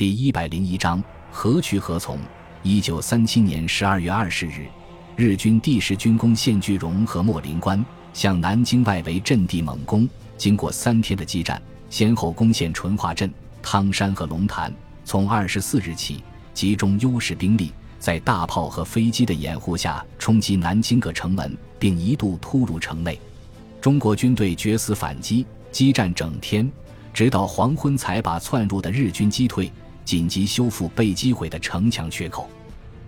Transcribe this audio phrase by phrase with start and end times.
[0.00, 2.18] 第一百零一章何去何从？
[2.62, 4.66] 一九三七年十二月二十日，
[5.14, 7.84] 日军第十军攻陷句容和莫林关，
[8.14, 10.08] 向南京外围阵地猛攻。
[10.38, 11.60] 经过三天的激战，
[11.90, 14.72] 先后攻陷淳化镇、汤山和龙潭。
[15.04, 16.24] 从二十四日起，
[16.54, 23.20] 集中优势兵力，在大炮和飞机的掩护下冲击南京各城门，并一度突入城内。
[23.82, 26.72] 中国军队决死反击，激战整天，
[27.12, 29.70] 直到黄昏才把窜入的日军击退。
[30.10, 32.50] 紧急修复被击毁的城墙缺口。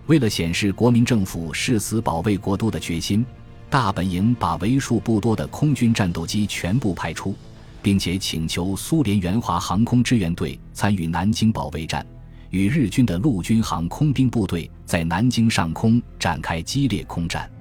[0.05, 3.25] 为了显示国民政府誓死保卫国都的决心，
[3.69, 7.35] 大本营把为数不多的空军战斗机全部派出，
[7.81, 12.07] 并且请求苏联援华航空支援队参与南京保卫战，
[12.51, 17.51] 与日军的陆军航空兵部队在南京上空展开激烈空战。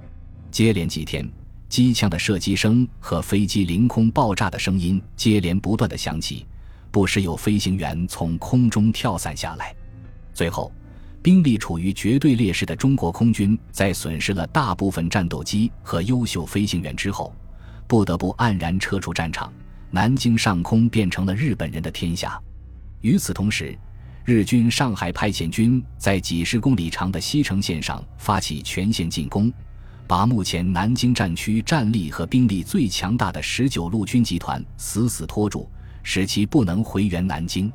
[0.53, 1.29] 接连几天，
[1.69, 6.47] 机枪的射击声和飞机凌空爆炸的声音接连不断的响起。
[6.93, 9.75] 不时有飞行员从空中跳伞下来，
[10.35, 10.71] 最后，
[11.23, 17.35] 兵力处于绝对劣势的中国空军在损失了大部分战斗机和优秀飞行员之后，
[17.87, 19.51] 不得不黯然撤出战场。
[19.91, 22.39] 南京上空变成了日本人的天下。
[23.01, 23.75] 与此同时，
[24.27, 29.51] 日军上海派遣军在几十公里长的西城线上发起全线进攻，
[30.07, 35.67] 把目前南京战区战力和兵力最强大的十九路军集团死死拖住。
[36.03, 37.73] 使其不能回援南京，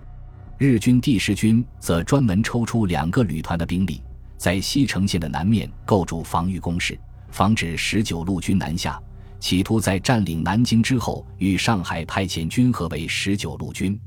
[0.58, 4.02] 日军第十军则专门抽出两个旅团的兵力，
[4.38, 6.98] 在西城线的南面构筑防御工事，
[7.32, 9.02] 防止十九路军南下，
[9.40, 14.00] 企图在占领南京之后与上海派遣军合为十九路军。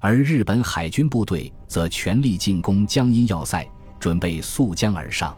[0.00, 3.66] 而日本海军部队则全力进攻江阴要塞，
[3.98, 5.34] 准备溯江而上，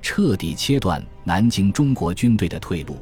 [0.00, 2.96] 彻底切断南京中国军队的退路。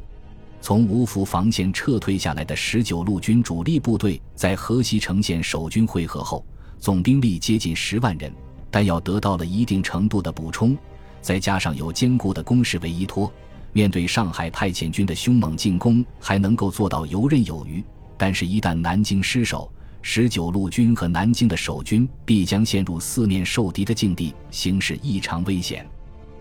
[0.62, 6.44] 从芜湖防线撤退下来的十九路军主力部队，在河西城线守军会合后，
[6.78, 8.30] 总兵力接近十万人，
[8.70, 10.76] 弹药得到了一定程度的补充，
[11.22, 13.32] 再加上有坚固的工事为依托，
[13.72, 17.82] 面对上海派遣军的凶猛进攻，还能够做到游刃有余。
[18.18, 25.88] 但是，一旦南京失守，十九路军和南京的守军必将陷入四面受敌的境地，形势异常危险。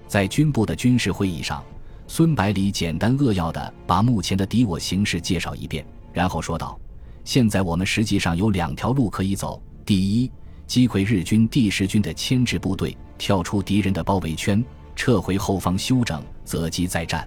[0.08, 1.64] 在军部的军事会议上。
[2.12, 6.78] 孙百里简单扼要地把目前的敌我形势介绍一遍，然后说道
[7.24, 9.62] ：“现在我们实际上有两条路可以走。
[9.86, 10.32] 第一，
[10.66, 14.66] 击溃日军第十军的牵制部队，跳出敌人的包围圈，
[14.96, 17.22] 撤回后方休整，择机再战；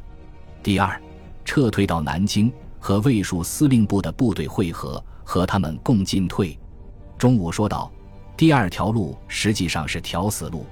[0.64, 1.00] 第二，
[1.44, 6.58] 撤退到南京，和卫戍司令部的部队会合，和他们共进退。”
[7.16, 7.88] 中午说道
[8.36, 10.66] ：“第二条路实际上是条死路，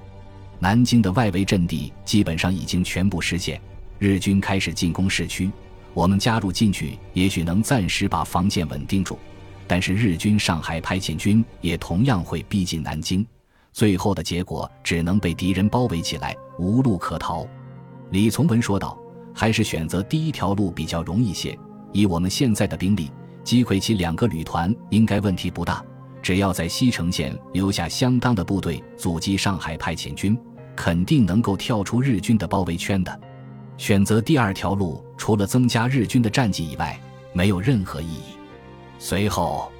[0.59, 3.59] 南京的外围阵地基本上已经全部失陷。”
[4.01, 5.51] 日军开始进攻市区，
[5.93, 9.15] 我们加入进去，也许能暂时把防线稳定住。
[9.67, 13.23] 但是日军上海派遣军也同样会逼近南京，
[13.71, 17.45] 最后的结果只能被敌人包围起来，无路可逃。
[18.09, 18.97] 李从文说道
[19.35, 21.55] ：“还是选择第一条路比较容易些。
[21.91, 23.11] 以我们现在的兵力，
[23.43, 25.85] 击溃其两个旅团应该问题不大。
[26.23, 30.35] 只要在西城线留下相当的部队阻击上海派遣军，
[30.75, 33.21] 肯定能够跳出日军的包围圈的。”
[33.81, 37.01] 选择第二条路，除了增加日军的战绩以外，
[37.33, 38.37] 没有任何意义。
[38.99, 39.71] 随后，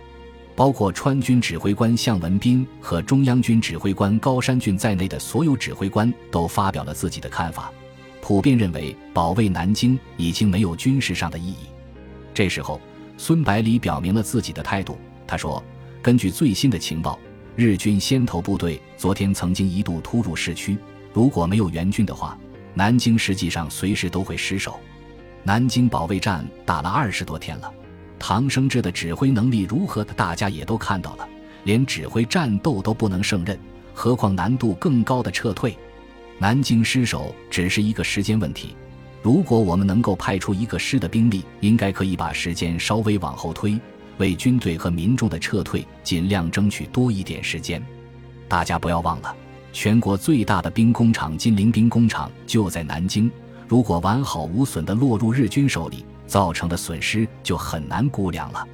[0.55, 7.71] 包括川军指挥官向文斌和中央军指挥官高山俊在内的所有指挥官都发表了自己的看法，
[8.21, 11.67] 普遍认为保卫南京已经没有军事上的意义。
[12.33, 12.81] 这时候，
[13.17, 14.97] 孙百里表明了自己的态度。
[15.27, 15.63] 他说
[16.01, 17.19] ：“根据最新的情报，
[17.55, 20.75] 日军先头部队昨天曾经一度突入市区，
[21.13, 22.35] 如果没有援军的话。”
[22.73, 24.79] 南京实际上随时都会失守。
[25.43, 27.73] 南京保卫战打了二十多天了，
[28.19, 31.27] 唐生智的指挥能力如何，大家也都看到了。
[31.63, 33.57] 连指挥战斗都不能胜任，
[33.93, 35.77] 何况难度更高的撤退？
[36.37, 38.75] 南京失守只是一个时间问题。
[39.21, 43.79] 如果我们能够派出一个师的兵力，应该可以把时间稍微往后推，
[44.17, 47.83] 为军队和民众的撤退尽量争取多一点时间。
[48.47, 49.35] 大家不要忘了。
[49.73, 53.31] 全国最大的兵工厂金陵兵工厂就在南京，
[53.67, 58.67] 如果完好无损地落入日军手里，造成的损失就很难估量了。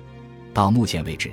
[0.53, 1.31] 到目前为止，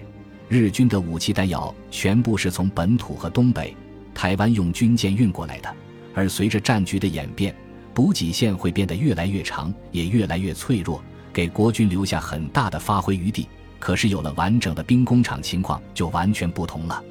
[0.48, 3.74] 日军的武器弹药全部是从本土和东北、
[4.14, 5.74] 台湾用军舰运过来的，
[6.14, 7.54] 而随着战局的演变，
[7.94, 11.02] 补给线会变得越来越长，也越来越脆弱，
[11.32, 13.48] 给国军留下很大的发挥余地。
[13.78, 17.02] 可是有了完整的兵工厂，情况就完全不同了。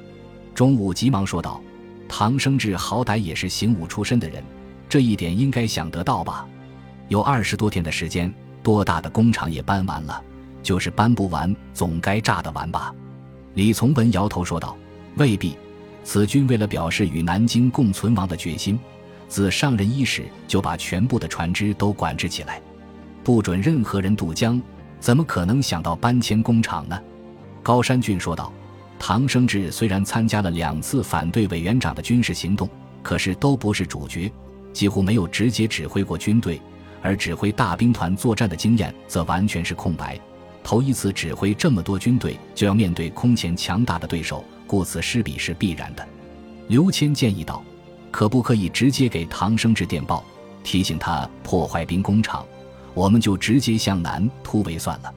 [0.54, 1.60] 中午急忙说道。
[2.08, 4.42] 唐生智好歹也是行武出身的人，
[4.88, 6.46] 这一点应该想得到吧？
[7.08, 10.22] 有二十多天的时间，多大的工厂也搬完了，
[10.62, 12.94] 就是搬不完，总该炸得完吧？
[13.54, 14.76] 李从文摇头说道
[15.16, 15.56] ：“未必，
[16.02, 18.78] 此军为了表示与南京共存亡的决心，
[19.28, 22.60] 自上任伊始就把全部的船只都管制起来，
[23.22, 24.60] 不准任何人渡江。
[25.00, 26.98] 怎么可能想到搬迁工厂呢？
[27.62, 28.52] 高山俊说道。
[28.98, 32.68] 唐生智虽然参加了两次反对委员长的军事行动，
[33.02, 34.32] 可是都不是主角，
[34.72, 36.60] 几乎没有直接指挥过军队，
[37.02, 40.18] 而指挥大兵团作战的经验则完全是空白。
[40.62, 46.08] 头一次指挥这么多军队，就要面对空前强大的对手，故此失彼是必然的。
[46.68, 47.62] 刘谦建议道
[48.10, 50.24] ：“可不可以直接给唐生智电报，
[50.62, 52.46] 提醒他破坏兵工厂？
[52.94, 55.12] 我们就直接向南突围算了。”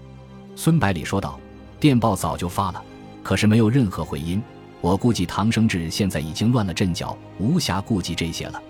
[0.57, 1.39] 孙百里说道
[1.79, 2.83] ：“电报早就发了。”
[3.27, 4.41] 可是没有任何回音，
[4.79, 8.63] 我估计唐生智现在已经乱了阵脚，无暇顾及这些了。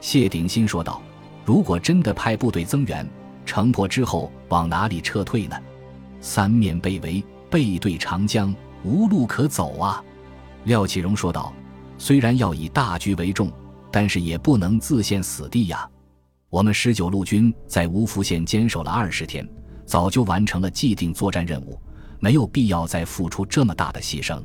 [0.00, 1.02] 谢鼎新说道
[1.44, 3.04] ：“如果真的派部队增援，
[3.44, 5.56] 城破之后往哪里撤退呢？
[6.20, 7.20] 三面被围，
[7.50, 8.54] 背对长江，
[8.84, 10.00] 无路可走啊！”
[10.62, 11.52] 廖启荣说道
[11.98, 13.50] ：“虽然要以大局为重，
[13.90, 15.84] 但是也不能自陷死地呀。
[16.48, 19.44] 我们十九路军在芜湖县坚守了二十天，
[19.84, 21.76] 早就完成了既定作战任务。”
[22.26, 24.42] 没有必要再付出这么大的牺牲。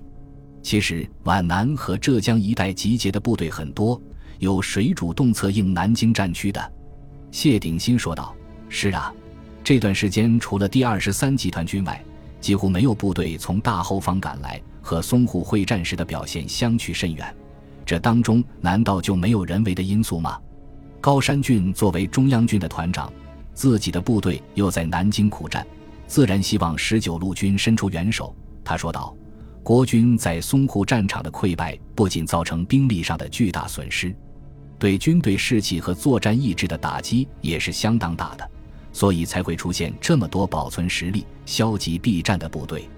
[0.61, 3.99] 其实皖南和浙江一带集结的部队很多，
[4.37, 6.73] 有谁主动策应南京战区的？
[7.31, 8.35] 谢鼎新说道
[8.69, 9.11] ：“是啊，
[9.63, 11.99] 这段时间除了第二十三集团军外，
[12.39, 17.35] 几乎没有部队从大后方赶来，和淞沪会战时的表现相去甚远。
[17.83, 20.39] 这当中难道就没有人为的因素吗？”
[21.01, 23.11] 高山俊作为中央军的团长，
[23.55, 25.65] 自己的部队又在南京苦战。
[26.11, 28.35] 自然希望十九路军伸出援手，
[28.65, 29.15] 他说道
[29.63, 34.13] ：“国军在淞沪战场的溃败，不仅造成兵力上的巨大损失，
[34.77, 38.45] 对军队士气和作战意志的打击也是相当大的，
[38.91, 42.89] 所以才会出现这么多保存实力、消极避战的部队。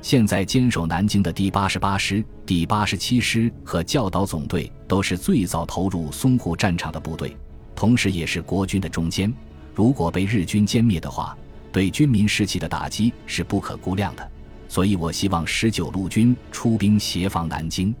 [0.00, 7.36] 现在坚守南京的第八十八师、第八十七师和教导总队都是最早投入淞沪战场的部队，
[7.76, 9.30] 同时也是国军的中坚。
[9.74, 11.36] 如果被日军歼灭的话，”
[11.74, 14.30] 对军民士气的打击是不可估量的，
[14.68, 17.92] 所以我希望十九路军出兵协防南京。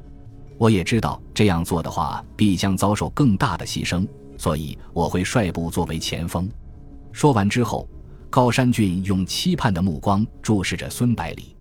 [0.56, 4.06] 我也知道这样做的话必将遭受更大的牺牲，
[4.38, 6.48] 所以我会率部作为前锋。
[7.10, 7.88] 说完之后，
[8.30, 11.53] 高山俊用期盼的目光注视着孙百里。